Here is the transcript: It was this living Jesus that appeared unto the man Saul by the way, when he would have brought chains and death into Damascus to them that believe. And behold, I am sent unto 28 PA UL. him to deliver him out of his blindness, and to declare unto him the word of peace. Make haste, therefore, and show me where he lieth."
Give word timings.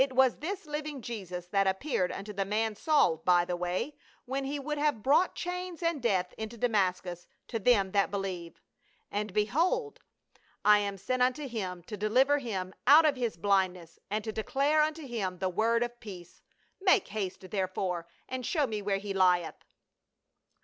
It 0.03 0.13
was 0.13 0.37
this 0.37 0.65
living 0.65 1.03
Jesus 1.03 1.45
that 1.49 1.67
appeared 1.67 2.11
unto 2.11 2.33
the 2.33 2.43
man 2.43 2.73
Saul 2.75 3.17
by 3.17 3.45
the 3.45 3.55
way, 3.55 3.93
when 4.25 4.45
he 4.45 4.57
would 4.57 4.79
have 4.79 5.03
brought 5.03 5.35
chains 5.35 5.83
and 5.83 6.01
death 6.01 6.33
into 6.39 6.57
Damascus 6.57 7.27
to 7.49 7.59
them 7.59 7.91
that 7.91 8.09
believe. 8.09 8.59
And 9.11 9.31
behold, 9.31 9.99
I 10.65 10.79
am 10.79 10.97
sent 10.97 11.21
unto 11.21 11.43
28 11.43 11.43
PA 11.43 11.43
UL. 11.43 11.61
him 11.73 11.83
to 11.83 11.97
deliver 11.97 12.37
him 12.39 12.73
out 12.87 13.05
of 13.05 13.15
his 13.15 13.37
blindness, 13.37 13.99
and 14.09 14.23
to 14.23 14.31
declare 14.31 14.81
unto 14.81 15.05
him 15.05 15.37
the 15.37 15.49
word 15.49 15.83
of 15.83 15.99
peace. 15.99 16.41
Make 16.81 17.09
haste, 17.09 17.51
therefore, 17.51 18.07
and 18.27 18.43
show 18.43 18.65
me 18.65 18.81
where 18.81 18.97
he 18.97 19.13
lieth." 19.13 19.63